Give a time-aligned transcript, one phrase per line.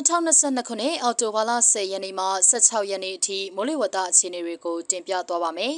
[0.00, 5.76] 2022ခုနှစ်အောက်တိုဘာလ10ရက်နေ့မှ16ရက်နေ့အထိမိုးလေဝသအခြေအနေတွေကိုတင်ပြသွားပါမယ်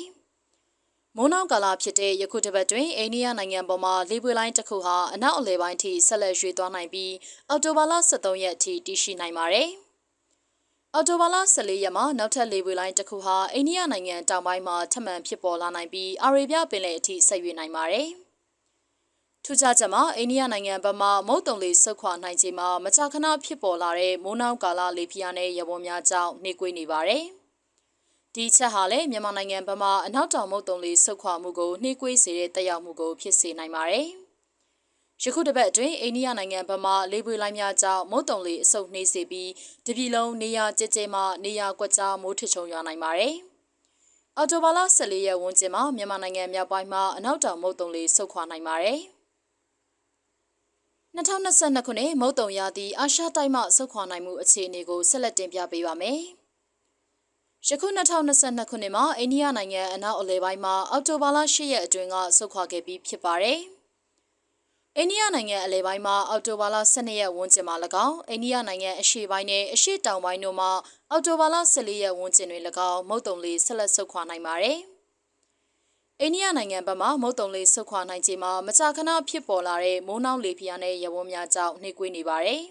[1.16, 7.12] ။မိုးနောက်ကာလဖြစ်တဲ့ယခုတစ်ပတ်တွင်အိန္ဒိယနိုင်ငံပေါ်မှာလေပွေလိုင်းတစ်ခုဟာအနောက်အလယ်ပိုင်းထိဆက်လက်ရွေ့သွားနိုင်ပြီး
[7.48, 9.68] အောက်တိုဘာလ23ရက်အထိတည်ရှိနိုင်ပါတယ်။
[10.94, 18.08] အော်တိုဘာလ14ရက်မှာနောက်ထပ်လေပွေလိုင်းတစ်ခုဟာအိန္ဒိယနိုင်ငံတောင်ပိုင်းမှာထပ်မံဖြစ်ပေါ်လာနိုင်ပြီးအာရေဗျပင်လယ်အထိဆက်ရွေ့နိုင်ပါတယ်။
[19.46, 27.24] ထူးခြားချက်မှာအိန္ဒိယနိုင်ငံဘက်မှမုတ်တုံလေးဆုတ်ခွာနိုင်ခြင်းမှာမကြာခဏဖြစ်ပေါ်လာတဲ့မိုးနှောင်းကာလလေပြင်းနဲ့ရပွန်များကြောင့်နှိကွေးနေပါတယ်။
[28.34, 34.06] ဒီချက်ဟာလည်းမြန်မာနိုင်ငံဘက်မှအနောက်တောင်မုတ်တုံလေးဆုတ်ခွာမှုကိုနှိကွေးစေတဲ့တက်ရောက်မှုကိုဖြစ်စေနိုင်ပါတယ်။
[35.22, 39.50] ယခုတစ်ပတ်အတွင်းအိန္ဒိယနိုင်ငံဘက်မှလေပွေလိုင်းများကြောင့်မုတ်တုံလေးအဆုတ်နှိမ့်စေပြီး
[39.86, 43.34] တပြည်လုံးနေရာကျကျမှနေရာကွက်ကြားမိုးထချုံရွာနိုင်ပါတယ်။
[44.36, 49.00] အော်တိုဘာလ14ရက်ဝန်းကျင်မှာမြန်မာနိုင်ငံမြောက်ပိုင်းမှာအနောက်တောင်မုတ်တုံလေးဆုတ်ခွာနိုင်ပါတယ်။
[51.16, 56.20] 2022ခုနှစ်မုတ်တုံရာသီအာရှတိုက်မှဆုတ်ခွာနိုင်မှုအခြေအနေကိုဆက်လက်တင်ပြပေးပါမယ်။
[57.68, 63.58] ယခု2022ခုနှစ်မှာအိန္ဒိယနိုင်ငံအနောက်အလယ်ပိုင်းမှာအောက်တိုဘာလ10ရက်အတွင်းကဆုတ်ခွာခဲ့ပြီးဖြစ်ပါတယ်။
[64.96, 70.70] အိန္ဒိယနိုင်ငံအလယ်ပိုင်းမှာအောက်တိုဘာလ12ရက်ဝန်းကျင်မှာ၎င်းအိန္ဒိယနိုင်ငံအရှေ့ပိုင်းနဲ့အရှေ့တောင်ပိုင်းတို့မှာ
[71.10, 74.80] အောက်တိုဘာလ14ရက်ဝန်းကျင်တွင်၎င်းမုတ်တုံလေးဆက်လက်ဆုတ်ခွာနိုင်ပါတယ်။
[76.24, 82.62] အိန္ဒိယနိုင်ငံဘက်မှမုတ်တုံလေးဆုတ်ခွာနိုင်ခြင်းမှာမကြာခဏဖြစ်ပေါ်လာတဲ့မိုးနှောင်းလေပြင်းနဲ့ရဝန်းများကြောင့်နှိကွေးနေပါတယ်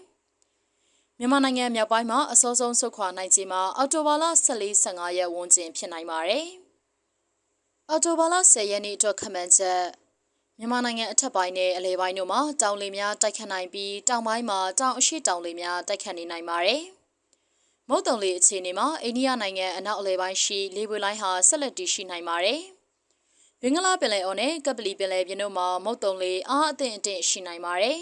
[1.18, 4.24] ။မြန်မာနိုင်ငံမြောက်ပိုင်းမှာအစောဆုံးဆုတ်ခွာနိုင်ခြင်းမှာအော်တိုဘာလ
[4.66, 6.46] 14-15ရက်ဝန်းကျင်ဖြစ်နိုင်ပါတယ်။
[7.90, 9.82] အော်တိုဘာလ10ရက်နေ့အတွက်ခန့်မှန်းချက်
[10.58, 16.82] မြန်မာနိုင်ငံအထက်ပိုင်းနဲ့အလဲပိုင်းတို့မှာတောင်လေများတိုက်ခတ်နိုင်ပြီးတောင်ပိုင်းမှာတောင်အရှိတောင်လေများတိုက်ခတ်နေနိုင်ပါတယ်။
[17.88, 22.62] မုတ်တုံလေအခြေအနေမှာအိန္ဒိယနိုင်ငံအနောက်အလဲပိုင်းရှိလေပွေလိုင်းဟာဆက်လက်တည်ရှိနိုင်ပါတယ်။
[23.64, 27.98] ဘင်္ဂလားပင်လယ်အော်နဲ့ကပလီပင်လယ်ပြင်တို့မှာမုတ်တုံလေးအားအသင့်အင့်ရှိနိုင်ပါတယ်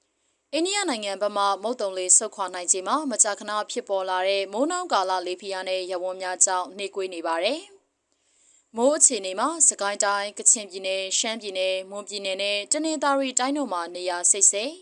[0.52, 7.60] ။အိန္ဒိယနိုင်ငံဘက်မှမုတ်တုံလေးဆုတ်ခွာနိုင်ခြင်းမှာမကြာခဏဖြစ်ပေါ်လာတဲ့မိုးနှောင်းကာလလေဖိအားနဲ့ရဝန်းများကြောင့်နှိကွေးနေပါတယ်။
[8.76, 14.72] မိုးအခြေအနေမှာစကိုင်းတိုင်းကချင်ပြည်နယ်ရှမ်းပြည်နယ်မွန်ပြည်နယ်နဲ့တနင်္သာရီတိုင်းတို့မှာနေရာစိတ်စိတ်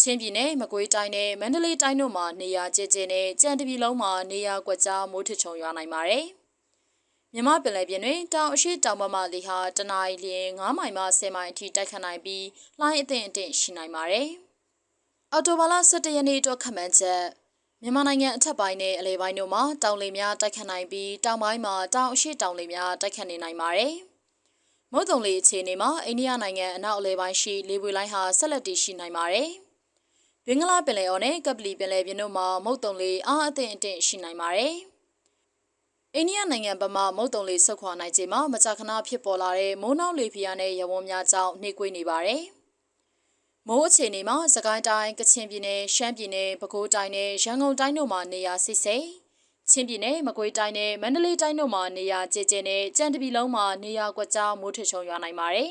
[0.00, 6.26] ချင်းပြည်နယ်မကွေးတိုင်းနဲ့မန္တလေးတိုင်းတို့မှာနေရာကျကျနဲ့ကြံတပြည်လုံးမှာနေရာကွက်ကြားမိုးထချုံရွာနိုင်ပါတယ်။
[7.34, 12.46] မြမပင်လယ်ပြင်တွင်တောင်အရှိတောင်ဘက်မှလေဟာတနအီလျင်9မိုင်မှ10မိုင်အထိတိုက်ခတ်နိုင်ပြီး
[12.78, 14.28] လှိုင်းအသင့်အင့်ရှိနိုင်ပါတယ်။
[15.32, 17.22] အော်တိုဘာလ17ရက်နေ့အတွက်ခန့်မှန်းချက်
[17.82, 23.94] မြန်မာနိုင်ငံအထက်ပိုင်းနဲ့အလဲပိုင်းတို့မှာတောင်လေများတိုက်ခတ်နိုင်ပြီးတောင်ပိုင်းမှာတောင်အရှိတောင်လေများတိုက်ခတ်နေနိုင်ပါတယ်။
[24.92, 29.48] မုတ်တုံလေအခြေအနေမှာအိန္ဒိယနိုင်ငံအနောက်အလဲပိုင်းရှိလေပွေလိုင်းဟာဆက်လက်တည်ရှိနိုင်ပါတယ်။
[30.46, 34.74] ဘင်္ဂလားပင်လယ်အော်နဲ့ကပလီပင်လယ်ပြင်တို့မှာမုတ်တုံလေအားအသင့်အင့်ရှိနိုင်ပါတယ်။
[36.16, 42.42] အိန္ဒိယနိုင်ငံဘက်မှမုတ်တုံလေးဆုတ်ခွာနိုင်ခြင်းမှာမကြာခဏဖြစ်ပေါ်လာတဲ့မိုးနှောင်းလေဖိအားနဲ့ရဝန်းများကြောင့်နှိကွေးနေပါတယ်။
[43.68, 48.96] မိုးအခြေအနေမှာစကိုင်းတိုင်းကချင်ပြည်နယ်ရှမ်းပြည်နယ်ပဲခူးတိုင်းနဲ့ရန်ကုန်တိုင်းတို့မှာနေရာစိစိ
[49.70, 55.70] ချင်းပြည်နယ်မကွေးတိုင်းနဲ့မန္တလေးတိုင်းတို့မှာနေရာကျကျနဲ့ကြံတပီလုံးမှာနေရာကွက်ကြားမိုးထချုံရွာနိုင်ပါတယ်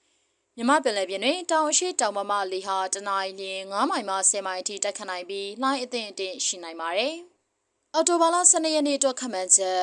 [0.56, 3.42] ။မြမပင်လယ်ပြင်တွင်တောင်အရှိတောင်မမလေဟာတနအီလ
[3.72, 7.16] 9မိုင်မှ10မိုင်အထိတက်ခတ်နိုင်ပြီးလှိုင်းအသင့်အင့်ရှိနိုင်ပါတယ်။
[7.94, 9.80] အော်တိုဘာလ12ရက်နေ့အတွက်ခန့်မှန်းချက်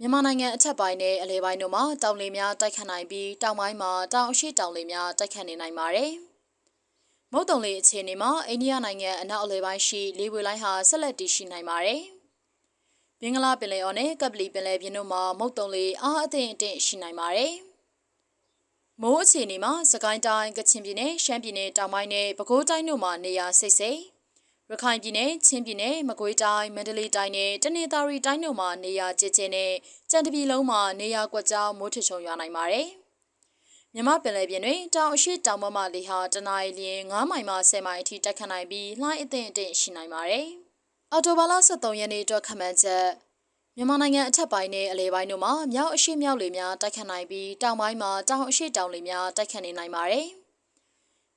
[0.00, 6.12] မြန်မာနိုင်ငံအထက်ပိုင်းနဲ့အလဲပိုင်းတို့မှာတောင်လေများတိုက်ခတ်နိုင်ပြီးတောင်ပိုင်းမှာတောင်အရှိတောင်လေများတိုက်ခတ်နေနိုင်ပါတယ်။
[7.32, 12.00] မုတ်တုံလေအခြေအနေမှာအိန္ဒိယနိုင်ငံအနောက်အလဲပိုင်းရှိလေပွေလိုင်းဟာဆက်လက်တည်ရှိနိုင်ပါတယ်။
[13.20, 17.52] ဘင်္ဂလားပင်လယ်အော်နဲ့ကပလီပင်လယ်ပြင်တို့မှာမုတ်တုံလေအားအသင့်အင့်ရှိနိုင်ပါတယ်။
[19.00, 24.00] မိုးအခြေအနေမှာစကိုင်းတိုင်းကချင်ပြည်နယ်ရှမ်းပြည်နယ်တောင်ပိုင်းနဲ့ပဲခူးတိုင်းတို့မှာနေရာစိတ်စိတ်
[24.72, 29.72] ရခိုင်ပြည်နယ်ချင်းပြည်နယ်မကွေးတိုင်းမန္တလေးတိုင်းနဲ့တနင်္သာရီတိုင်းတို့မှာနေရာကျကျနဲ့
[30.10, 32.86] ကြံတပြည်လုံးမှာနေရာကွက်ကြားမိုးထချုံရွာနိုင်ပါတယ်။
[33.94, 40.46] မြမပင်လယ်ပြင်တွင်တောင်အရှိတောင်ဘက်မှလေဟာတနအီလ9မိုင်မှ10မိုင်အထိတက်ခတ်နိုင်ပြီးလှိုင်းအသင့်အင့်ရှိနိုင်ပါတယ်။
[41.12, 43.06] အော်တိုဘာလ23ရက်နေ့အတွက်ခန့်မှန်းချက်
[43.76, 50.26] မြန်မာနိုင်ငံအထက်ပိုင်းနဲ့အလဲပိုင်းတို့မှာမြောက်အရှိမြောက်လေများတိုက်ခတ်နိုင်ပြီးတောင်ပိုင်းမှာတောင်အရှိတောင်လေများတိုက်ခတ်နေနိုင်ပါတယ်။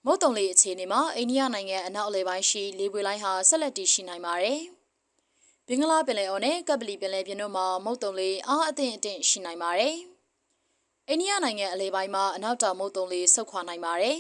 [0.06, 4.60] မုတ်တုံလေးအခြေအနေမှာအိန္ဒိယနိုင်ငံအနောက်အလယ်ပိုင်းရှိလေပွေလိုင်းဟာဆက်လက်တည်ရှိနိုင်ပါတယ်။
[5.68, 9.96] ဘင်္ဂလားပင်လယ်အော်နဲ့ကပလီပင်လယ်ပြင်တို့မှာမုတ်တုံလေးအားအသင့်အင့်ရှိနိုင်ပါတယ်။
[11.10, 14.18] အိန္ဒိယနိုင်ငံအလယ်ပိုင်းမှာအနောက်တောင်မုတ်တုံလေးဆုတ်ခွာနိုင်ပါတယ်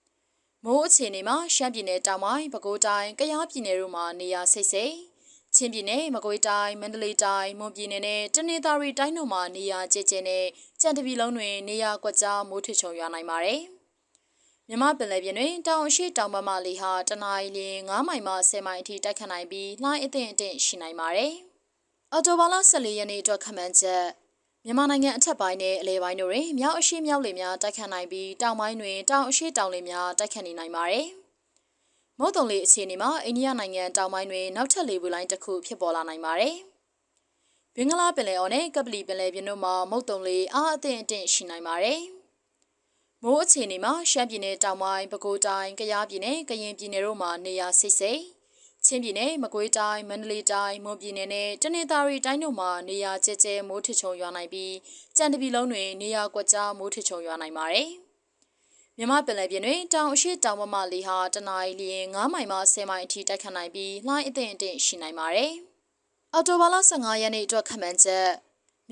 [0.64, 4.94] ။မိုးအခြေအနေမှာရှမ်းပြည်နယ်တောင်ပိုင်းပဲခူးတိုင်းကယားပြည်နယ်တို့မှာနေရာစိတ်စိတ်
[5.54, 10.44] ချင်းပြည်နယ်မကွေးတိုင်းမန္တလေးတိုင်းမွန်ပြည်နယ်နဲ့တနင်္သာရီတိုင်းတို့မှာနေရာကျကျနဲ့
[10.80, 13.62] ကြံတပြည်လုံးတွင်နေရာကွက်ကြားမိုးထွချုံရွာနိုင်ပါတယ်။
[14.74, 17.58] မြမပင်လယ်ပြင်တွင်တောင်အရှိတောင်ဘက်မှလေဟာတနအီလ
[17.88, 21.32] 9မိုင်မှ10မိုင်အထိတိုက်ခတ်နိုင်ပြီးလှိုင်းအသင့်အင့်ရှိနိုင်ပါတယ်။
[22.12, 24.04] အော်တိုဘာလ14ရက်နေ့အတွက်ခန့်မှန်းချက်
[24.64, 31.06] မြန်မာနိုင်ငံအထက်ပိုင်းနဲ့အလဲပိုင်းတို့တွင်မြောက်အရှိမြောက်လေများတိုက်ခတ်နိုင်ပြီးတောင်ပိုင်းတွင်တောင်အရှိတောင်လေများတိုက်ခတ်နေနိုင်ပါတယ်။
[32.18, 36.54] မမုတ်တုံလေးအခြေအနေမှာအိန္ဒိယနိုင်ငံတောင်ပိုင်းတွင်နောက်ထပ်လေပူလိုင်းတစ်ခုဖြစ်ပေါ်လာနိုင်ပါတယ်။
[37.74, 42.00] ဘင်္ဂလားပင်လယ်အော်နဲ့ကပလီပင်လယ်ပြင်တို့မှာမုတ်တုံလေးအားအသင့်အတင့်ရှိနိုင်ပါတယ်။
[43.26, 48.22] မိုးအခြေအနေမှာရှမ်းပြည်နယ်တောင်ပိုင်းပဲခူးတိုင်းကယားပြည်နယ်ကရင်ပြည်နယ်တို့မှာနေရာစိတ်စိတ်
[48.84, 54.74] ချင်းပြည်နယ်မကွေးတိုင်းမန္တလေးတိုင်းမွန်ပြည်နယ်နဲ့တနင်္သာရီတိုင်းတို့မှာနေရာကျကျမိုးထချုံရွာနိုင်ပြီး
[55.16, 57.88] ကြံတပီလုံးတွင်နေရာကွက်ကြားမိုးထချုံရွာနိုင်ပါတယ်။
[58.96, 65.52] မြမပင်လယ်ပြင်တွင်တောင်အရှိတောင်မမလေးဟာတနအီလျင်9မိုင်မှ10မိုင်အထိတိုက်ခတ်နိုင်ပြီးလှိုင်းအသင့်အတင့်ရှိနိုင်ပါတယ်။
[66.32, 68.28] အော်တိုဘာလ15ရက်နေ့အတွက်ခန့်မှန်းချက်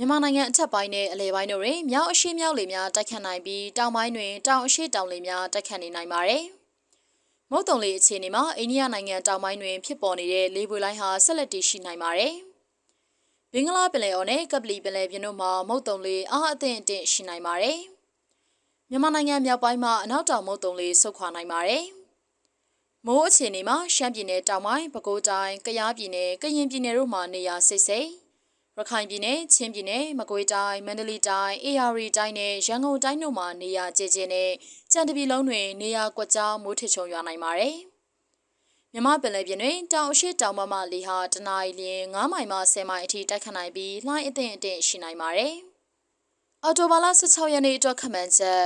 [0.00, 6.44] မြန်မာနိုင်ငံအထက်ပိုင်းနဲ့အလယ်ပိုင်းတို့တွင်မြောက်အရှိမြောက်လေများတိုက်ခတ်နိုင်ပြီးတောင်ပိုင်းတွင်တောင်အရှိတောင်လေများတိုက်ခတ်နေနိုင်ပါတယ်။
[7.50, 12.34] မုတ်တုံလေအခြေအနေမှာအိန္ဒိယနိုင်ငံတောင်ပိုင်းတွင်ဖြစ်ပေါ်နေတဲ့လေပွေလိုင်းဟာဆက်လက်တည်ရှိနိုင်ပါတယ်။
[13.52, 17.78] ဘင်္ဂလားပင်လယ်အော်နဲ့ကပလီပင်လယ်ပြင်တို့မှာမုတ်တုံလေအားအသင့်အတင့်ရှိနိုင်ပါတယ်။
[18.90, 21.84] မြန်မာနိုင်ငံမြောက်ပိုင်းမှာအနောက်တောင်မုတ်တုံလေးဆုတ်ခွာနိုင်ပါတယ်။
[23.06, 28.10] မိုးအခြေအနေမှာရှမ်းပြည်နယ်တောင်ပိုင်းပဲခူးတိုင်းကယားပြည်နယ်ကရင်ပြည်နယ်တို့မှာနေရာစိတ်စိတ်
[28.80, 34.50] ရခိုင်ပြည်နယ်ချင်းပြည်နယ်မကွေးတိုင်းမန္တလေးတိုင်းအေရီတိုင်းနဲ့ရန်ကုန်တိုင်းတို့မှာနေရာကျကျနဲ့
[34.92, 37.76] ကြံတပီလုံးတွင်နေရာကွက်ကြားမိုးထချုံရွာနိုင်ပါတယ်။
[38.92, 45.54] မြမပင်လယ်ပြင်တွင်တောင်အရှိတောင်မမလေးဟာတနအီလျင်9မိုင်မှ10မိုင်အထိတိုက်ခတ်နိုင်ပြီးလှိုင်းအသင့်အတင့်ရှိနိုင်ပါတယ်။
[46.64, 48.64] အော်တိုဘာလ16ရက်နေ့အတွက်ခန့်မှန်းချက်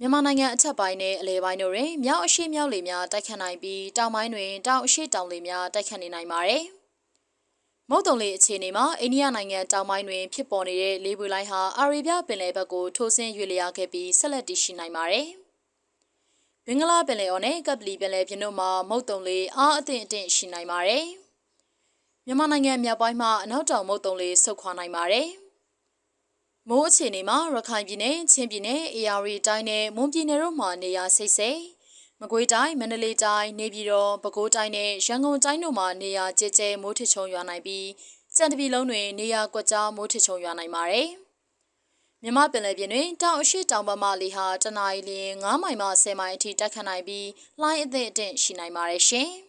[0.00, 6.64] မြန်မာနိုင်ငံအထက်ပိုင်းနဲ့အလယ်ပိုင်းတို့တွင်မြောက်အရှိမြောက်လေများတိုက်ခတ်နိုင်ပြီးတောင်ပိုင်းတွင်တောင်အရှိတောင်လေများတိုက်ခတ်နေနိုင်ပါတယ်။
[7.90, 15.26] မုတ်တုံလေအခြေအနေမှာအိန္ဒိယနိုင်ငံတောင်ပိုင်းတွင်ဖြစ်ပေါ်နေတဲ့လေပွေလိုင်းဟာအာရေဗျပင်လယ်ဘက်ကိုထိုးဆင်းရွေ့လျားခဲ့ပြီးဆက်လက်တည်ရှိနိုင်ပါတယ်။
[16.66, 21.04] ဘင်္ဂလားပင်လယ်အော်နဲ့ကပလီပင်လယ်ပြင်တို့မှာမုတ်တုံလေအားအသင့်အတင့်ရှိနိုင်ပါတယ်။
[22.26, 25.28] မြန်မာနိုင်ငံမြောက်ပိုင်းမှာအနောက်တောင်မုတ်တုံလေဆုတ်ခွာနိုင်ပါတယ်။
[26.68, 31.60] မိုးအခြေအနေမှာရခိုင်ပြည်နယ်ချင်းပြည်နယ်အေရီတိုင်းနဲ့မွန်ပြည်နယ်တို့မှာနေရာစိတ်စိတ်
[32.22, 37.88] မကွေးတိုင်းမန္တလေးတိုင်းနေပြည်တော်ပဲခူးတိုင်းနဲ့ရန်ကုန်တိုင်းတို့မှာနေရာကျကျမိုးထချုံရွာနိုင်ပြီး
[38.36, 41.08] စံတပီလုံးတွင်နေရာကွက်ကြားမိုးထချုံရွာနိုင်ပါတယ်။
[42.22, 47.28] မြမပင်လယ်ပြင်တွင်တောင်အရှိတောင်ဘက်မှလေဟာတနအီလျင်9မိုင်မှ10မိုင်အထိတက်ခတ်နိုင်ပြီး
[47.60, 49.30] လှိုင်းအသင့်အတင့်ရှိနိုင်ပါတယ်ရှင်။